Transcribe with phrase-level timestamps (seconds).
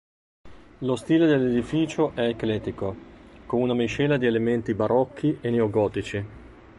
[0.79, 2.95] Lo stile dell'edificio è eclettico,
[3.45, 6.25] con una miscela di elementi barocchi e neogotici.